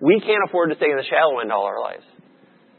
[0.00, 2.04] We can't afford to stay in the shallow end all our lives.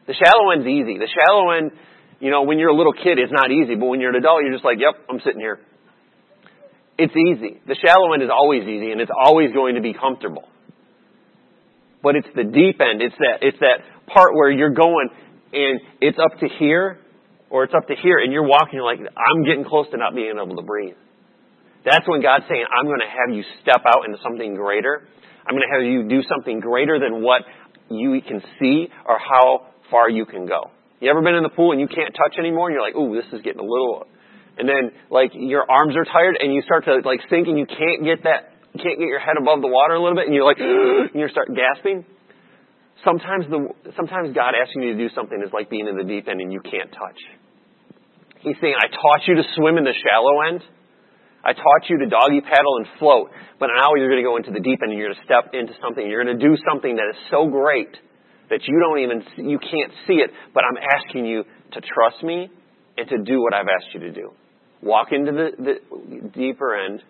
[0.07, 0.97] The shallow end's easy.
[0.97, 1.71] The shallow end,
[2.19, 3.75] you know, when you're a little kid, it's not easy.
[3.75, 5.59] But when you're an adult, you're just like, yep, I'm sitting here.
[6.97, 7.61] It's easy.
[7.65, 10.49] The shallow end is always easy, and it's always going to be comfortable.
[12.03, 13.01] But it's the deep end.
[13.01, 15.09] It's that, it's that part where you're going,
[15.53, 16.99] and it's up to here,
[17.49, 20.15] or it's up to here, and you're walking, you're like, I'm getting close to not
[20.15, 20.95] being able to breathe.
[21.85, 25.07] That's when God's saying, I'm going to have you step out into something greater.
[25.45, 27.41] I'm going to have you do something greater than what
[27.89, 30.71] you can see or how far you can go.
[30.99, 33.15] You ever been in the pool and you can't touch anymore and you're like, ooh,
[33.15, 34.05] this is getting a little,
[34.57, 37.65] and then like your arms are tired and you start to like sink and you
[37.65, 40.45] can't get that, can't get your head above the water a little bit and you're
[40.45, 42.05] like, and you start gasping.
[43.03, 46.27] Sometimes the, sometimes God asking you to do something is like being in the deep
[46.29, 47.17] end and you can't touch.
[48.45, 50.61] He's saying, I taught you to swim in the shallow end.
[51.43, 54.51] I taught you to doggy paddle and float, but now you're going to go into
[54.51, 56.05] the deep end and you're going to step into something.
[56.05, 57.89] You're going to do something that is so great
[58.49, 62.49] that you don't even, you can't see it, but I'm asking you to trust me
[62.97, 64.31] and to do what I've asked you to do.
[64.83, 67.01] Walk into the, the deeper end,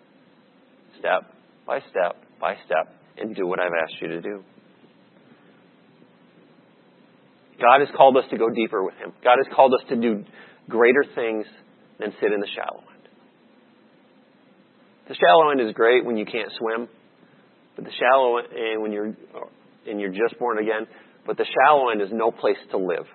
[0.98, 1.32] step
[1.66, 4.42] by step by step, and do what I've asked you to do.
[7.60, 9.12] God has called us to go deeper with Him.
[9.22, 10.24] God has called us to do
[10.68, 11.46] greater things
[11.98, 13.01] than sit in the shallow end.
[15.08, 16.88] The shallow end is great when you can't swim,
[17.76, 19.14] but the shallow end when you're
[19.86, 20.86] and you're just born again,
[21.26, 23.06] but the shallow end is no place to live.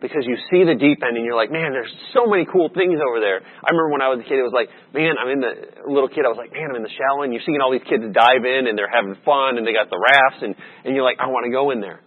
[0.00, 2.98] Because you see the deep end and you're like, man, there's so many cool things
[2.98, 3.38] over there.
[3.38, 6.08] I remember when I was a kid, it was like, man, I'm in the little
[6.10, 6.26] kid.
[6.26, 7.32] I was like, man, I'm in the shallow end.
[7.32, 10.02] You're seeing all these kids dive in and they're having fun and they got the
[10.02, 12.02] rafts and, and you're like, I want to go in there.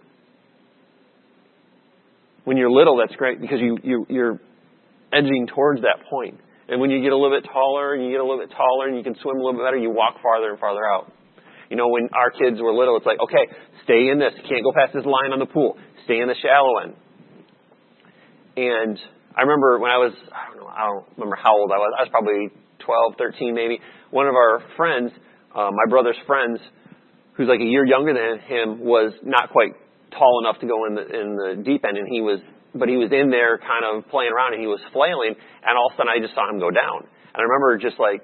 [2.44, 4.40] When you're little, that's great because you, you, you're
[5.10, 6.36] edging towards that point.
[6.68, 8.88] And when you get a little bit taller and you get a little bit taller
[8.88, 11.12] and you can swim a little bit better, you walk farther and farther out.
[11.70, 13.46] You know, when our kids were little, it's like, okay,
[13.84, 14.34] stay in this.
[14.36, 15.78] You can't go past this line on the pool.
[16.04, 16.94] Stay in the shallow end.
[18.56, 18.98] And
[19.36, 21.92] I remember when I was, I don't know, I don't remember how old I was.
[21.98, 22.50] I was probably
[22.86, 23.78] 12, 13 maybe.
[24.10, 25.10] One of our friends,
[25.54, 26.58] uh, my brother's friends,
[27.34, 29.74] who's like a year younger than him, was not quite
[30.10, 32.40] tall enough to go in the in the deep end, and he was,
[32.78, 35.88] but he was in there kind of playing around, and he was flailing, and all
[35.88, 38.22] of a sudden I just saw him go down, and I remember just like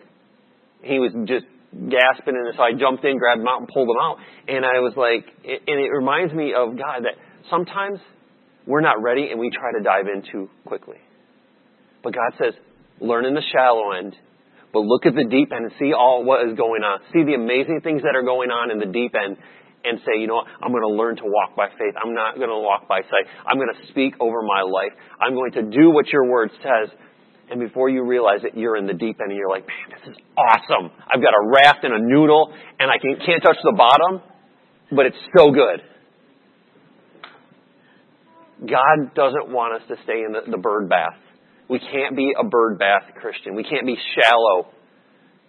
[0.82, 4.00] he was just gasping, and so I jumped in, grabbed him out, and pulled him
[4.00, 4.16] out,
[4.48, 7.16] and I was like, and it reminds me of God that
[7.50, 7.98] sometimes
[8.66, 10.98] we're not ready, and we try to dive in too quickly,
[12.02, 12.54] but God says,
[13.00, 14.14] learn in the shallow end.
[14.72, 17.00] But look at the deep end and see all what is going on.
[17.12, 19.36] See the amazing things that are going on in the deep end
[19.84, 21.94] and say, you know what, I'm going to learn to walk by faith.
[21.98, 23.26] I'm not going to walk by sight.
[23.46, 24.92] I'm going to speak over my life.
[25.20, 26.90] I'm going to do what your word says.
[27.50, 30.14] And before you realize it, you're in the deep end and you're like, man, this
[30.14, 30.90] is awesome.
[31.04, 34.22] I've got a raft and a noodle and I can, can't touch the bottom,
[34.90, 35.82] but it's so good.
[38.62, 41.18] God doesn't want us to stay in the, the bird bath.
[41.68, 43.54] We can't be a bird bath Christian.
[43.56, 44.72] We can't be shallow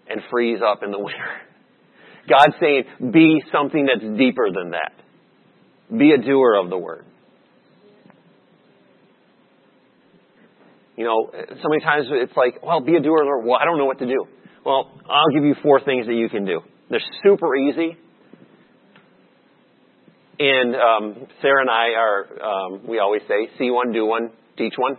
[0.09, 1.52] and freeze up in the winter.
[2.29, 4.93] God's saying, be something that's deeper than that.
[5.97, 7.05] Be a doer of the word.
[10.95, 13.45] You know, so many times it's like, well, be a doer word.
[13.45, 14.25] Well, I don't know what to do.
[14.65, 16.61] Well, I'll give you four things that you can do.
[16.89, 17.97] They're super easy.
[20.39, 24.73] And um, Sarah and I are, um, we always say, see one, do one, teach
[24.77, 24.97] one.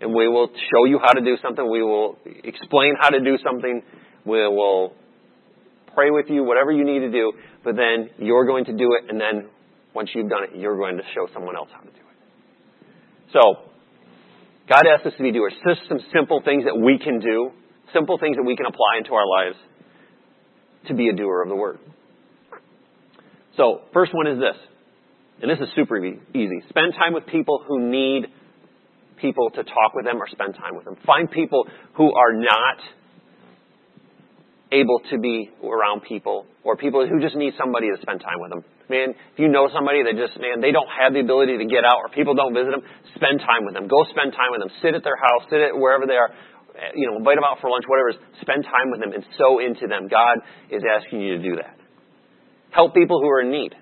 [0.00, 1.68] And we will show you how to do something.
[1.68, 3.82] We will explain how to do something.
[4.24, 4.94] We will
[5.94, 7.32] pray with you, whatever you need to do,
[7.64, 9.48] but then you're going to do it, and then
[9.94, 13.32] once you've done it, you're going to show someone else how to do it.
[13.32, 13.68] So,
[14.68, 15.54] God asks us to be doers.
[15.66, 17.50] Just some simple things that we can do,
[17.92, 19.56] simple things that we can apply into our lives
[20.88, 21.78] to be a doer of the word.
[23.56, 24.56] So, first one is this,
[25.42, 26.62] and this is super easy.
[26.68, 28.26] Spend time with people who need
[29.20, 30.96] people to talk with them or spend time with them.
[31.04, 32.78] Find people who are not
[34.72, 38.50] able to be around people or people who just need somebody to spend time with
[38.52, 38.62] them.
[38.88, 41.84] Man, if you know somebody that just, man, they don't have the ability to get
[41.84, 42.84] out or people don't visit them,
[43.16, 43.88] spend time with them.
[43.88, 44.72] Go spend time with them.
[44.80, 46.32] Sit at their house, sit at wherever they are,
[46.92, 48.22] you know, invite them out for lunch, whatever it is.
[48.44, 50.08] Spend time with them and sow into them.
[50.08, 51.76] God is asking you to do that.
[52.72, 53.72] Help people who are in need.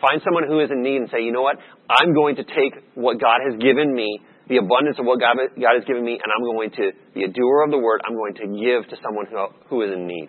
[0.00, 1.56] Find someone who is in need and say, you know what?
[1.88, 5.74] I'm going to take what God has given me the abundance of what God, God
[5.74, 8.00] has given me, and I'm going to be a doer of the word.
[8.06, 9.36] I'm going to give to someone who,
[9.68, 10.28] who is in need.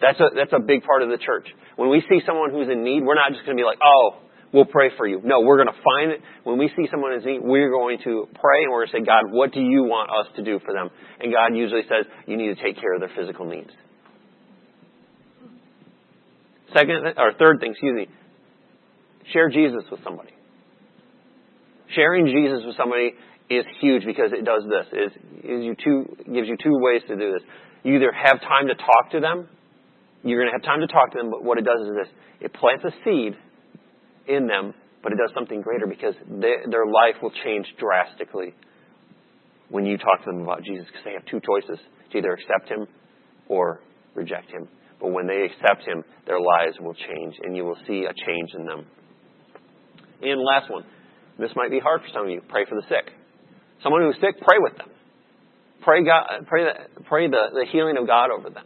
[0.00, 1.46] That's a, that's a big part of the church.
[1.76, 4.18] When we see someone who's in need, we're not just going to be like, oh,
[4.52, 5.20] we'll pray for you.
[5.24, 6.20] No, we're going to find it.
[6.44, 9.04] When we see someone in need, we're going to pray and we're going to say,
[9.06, 10.90] God, what do you want us to do for them?
[11.20, 13.70] And God usually says, you need to take care of their physical needs.
[16.74, 18.06] Second, or third thing, excuse me,
[19.32, 20.35] share Jesus with somebody.
[21.96, 23.12] Sharing Jesus with somebody
[23.50, 24.86] is huge because it does this.
[24.92, 27.42] It you two, gives you two ways to do this.
[27.82, 29.48] You either have time to talk to them,
[30.22, 32.10] you're going to have time to talk to them, but what it does is this.
[32.40, 33.34] It plants a seed
[34.26, 38.54] in them, but it does something greater because they, their life will change drastically
[39.68, 41.78] when you talk to them about Jesus because they have two choices
[42.10, 42.86] to either accept Him
[43.48, 43.80] or
[44.14, 44.68] reject Him.
[45.00, 48.50] But when they accept Him, their lives will change and you will see a change
[48.58, 48.86] in them.
[50.22, 50.84] And last one,
[51.38, 52.40] This might be hard for some of you.
[52.48, 53.12] Pray for the sick.
[53.82, 54.88] Someone who's sick, pray with them.
[55.82, 58.64] Pray God, pray the, pray the, the healing of God over them.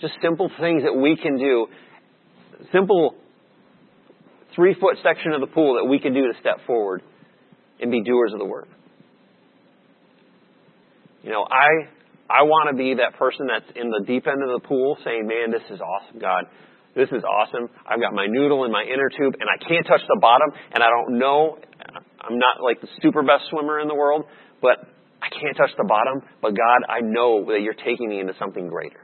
[0.00, 1.68] Just simple things that we can do.
[2.72, 3.14] Simple
[4.54, 7.02] three foot section of the pool that we can do to step forward
[7.80, 8.66] and be doers of the word.
[11.22, 11.88] You know, I
[12.28, 15.26] I want to be that person that's in the deep end of the pool saying,
[15.26, 16.44] "Man, this is awesome, God.
[16.96, 17.68] This is awesome.
[17.84, 20.82] I've got my noodle in my inner tube and I can't touch the bottom and
[20.82, 21.58] I don't know
[22.26, 24.24] I'm not like the super best swimmer in the world,
[24.60, 24.88] but
[25.22, 28.68] I can't touch the bottom, but God, I know that you're taking me into something
[28.68, 29.00] greater.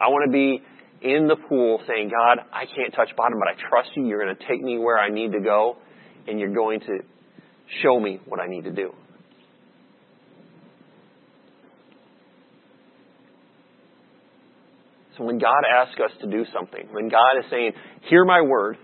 [0.00, 0.62] I want to be
[1.02, 4.06] in the pool saying, God, I can't touch bottom, but I trust you.
[4.06, 5.76] You're going to take me where I need to go,
[6.26, 6.98] and you're going to
[7.82, 8.92] show me what I need to do.
[15.26, 17.72] When God asks us to do something, when God is saying,
[18.08, 18.78] Hear my word,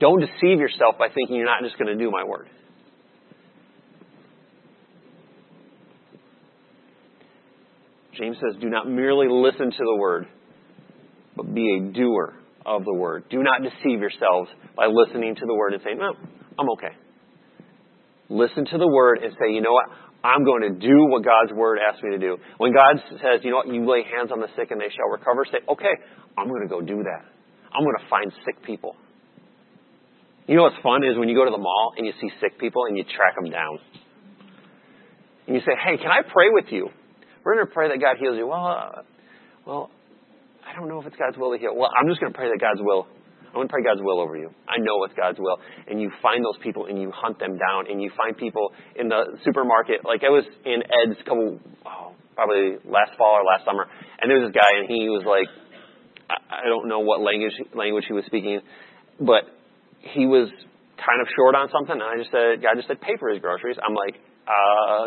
[0.00, 2.48] don't deceive yourself by thinking you're not just going to do my word.
[8.18, 10.26] James says, Do not merely listen to the word,
[11.36, 12.34] but be a doer
[12.64, 13.24] of the word.
[13.30, 16.12] Do not deceive yourselves by listening to the word and saying, No,
[16.58, 16.96] I'm okay.
[18.28, 19.86] Listen to the word and say, You know what?
[20.24, 22.38] I'm going to do what God's word asks me to do.
[22.56, 23.68] When God says, You know what?
[23.68, 25.92] You lay hands on the sick and they shall recover, say, Okay,
[26.38, 27.28] I'm going to go do that.
[27.68, 28.96] I'm going to find sick people.
[30.48, 32.58] You know what's fun is when you go to the mall and you see sick
[32.58, 33.78] people and you track them down.
[35.46, 36.88] And you say, Hey, can I pray with you?
[37.44, 38.46] We're going to pray that God heals you.
[38.46, 39.02] Well, uh,
[39.66, 39.90] well,
[40.64, 41.76] I don't know if it's God's will to heal.
[41.76, 43.06] Well, I'm just going to pray that God's will.
[43.54, 44.50] I'm going to pray God's will over you.
[44.66, 45.58] I know it's God's will.
[45.86, 49.08] And you find those people and you hunt them down and you find people in
[49.08, 50.02] the supermarket.
[50.04, 53.86] Like I was in Ed's couple, oh, probably last fall or last summer,
[54.18, 55.46] and there was this guy and he was like,
[56.26, 58.58] I, I don't know what language language he was speaking,
[59.20, 59.46] but
[60.02, 60.50] he was
[60.98, 61.94] kind of short on something.
[61.94, 63.78] And I just said, God just said, pay for his groceries.
[63.78, 64.18] I'm like,
[64.50, 65.06] uh,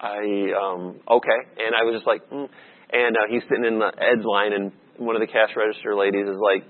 [0.00, 0.24] I
[0.56, 2.48] um okay, and I was just like, mm.
[2.48, 6.24] and uh, he's sitting in the Ed's line, and one of the cash register ladies
[6.24, 6.64] is like,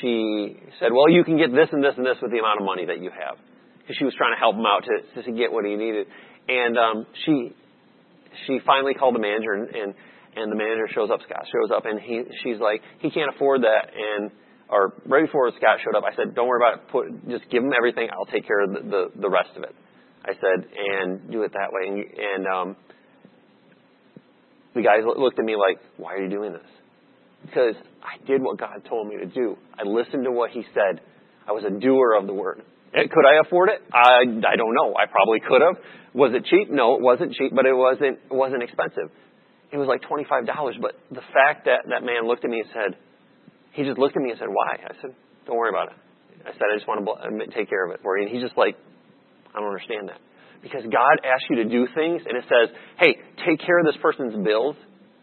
[0.00, 2.66] she said, well, you can get this and this and this with the amount of
[2.66, 3.38] money that you have,
[3.78, 6.06] because she was trying to help him out to to get what he needed,
[6.48, 7.52] and um, she
[8.46, 9.94] she finally called the manager, and and,
[10.36, 13.62] and the manager shows up, Scott shows up, and he she's like, he can't afford
[13.62, 14.30] that, and
[14.68, 16.88] or right before Scott showed up, I said, "Don't worry about it.
[16.88, 18.08] Put, just give him everything.
[18.10, 19.74] I'll take care of the, the, the rest of it."
[20.24, 21.88] I said, and do it that way.
[21.88, 22.76] And, and um,
[24.74, 26.62] the guys looked at me like, why are you doing this?
[27.42, 29.56] Because I did what God told me to do.
[29.78, 31.00] I listened to what He said.
[31.46, 32.62] I was a doer of the word.
[32.92, 33.80] Could I afford it?
[33.92, 34.94] I, I don't know.
[34.94, 35.76] I probably could have.
[36.14, 36.70] Was it cheap?
[36.70, 39.08] No, it wasn't cheap, but it wasn't, it wasn't expensive.
[39.72, 40.28] It was like $25,
[40.80, 43.00] but the fact that that man looked at me and said,
[43.72, 44.76] he just looked at me and said, why?
[44.84, 45.16] I said,
[45.46, 45.96] don't worry about it.
[46.44, 48.28] I said, I just want to uh, take care of it for you.
[48.28, 48.76] And he's just like,
[49.54, 50.20] I don't understand that.
[50.60, 53.16] Because God asks you to do things and it says, hey,
[53.48, 54.76] take care of this person's bills.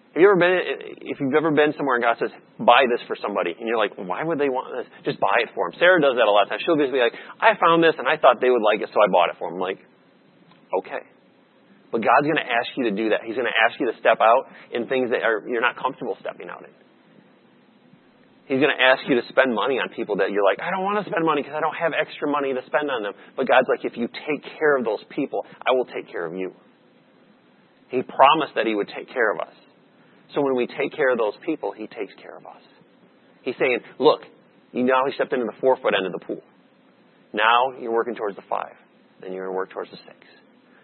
[0.10, 0.58] Have you ever been,
[1.06, 3.94] if you've ever been somewhere and God says, buy this for somebody, and you're like,
[3.94, 4.90] why would they want this?
[5.06, 5.78] Just buy it for them.
[5.78, 6.66] Sarah does that a lot of times.
[6.66, 8.98] She'll just be like, I found this and I thought they would like it, so
[8.98, 9.62] I bought it for them.
[9.62, 9.78] I'm like,
[10.82, 11.06] okay.
[11.94, 13.22] But God's going to ask you to do that.
[13.22, 16.18] He's going to ask you to step out in things that are, you're not comfortable
[16.22, 16.74] stepping out in.
[18.50, 20.82] He's going to ask you to spend money on people that you're like, I don't
[20.82, 23.14] want to spend money because I don't have extra money to spend on them.
[23.38, 26.34] But God's like, if you take care of those people, I will take care of
[26.34, 26.58] you.
[27.94, 29.54] He promised that He would take care of us.
[30.34, 32.62] So when we take care of those people, He takes care of us.
[33.42, 34.22] He's saying, look,
[34.72, 36.44] you now he stepped into the four foot end of the pool.
[37.34, 38.76] Now you're working towards the five.
[39.22, 40.18] Then you're going to work towards the six.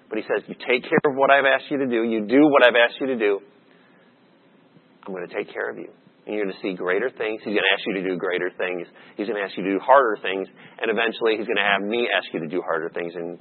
[0.10, 2.04] But He says, you take care of what I've asked you to do.
[2.04, 3.40] You do what I've asked you to do.
[5.06, 5.90] I'm going to take care of you
[6.26, 7.42] and you're going to see greater things.
[7.46, 8.88] He's going to ask you to do greater things.
[9.16, 10.48] He's going to ask you to do harder things,
[10.82, 13.14] and eventually he's going to have me ask you to do harder things.
[13.14, 13.38] And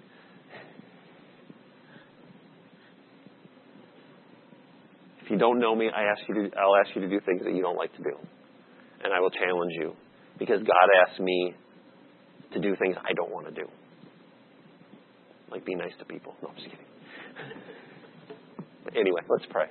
[5.25, 7.43] if you don't know me, I ask you to, I'll ask you to do things
[7.45, 8.13] that you don't like to do,
[9.03, 9.95] and I will challenge you
[10.39, 11.55] because God asks me
[12.53, 13.67] to do things I don't want to do,
[15.51, 16.35] like be nice to people.
[16.43, 16.87] No, I'm just kidding.
[19.01, 19.67] anyway, let's pray.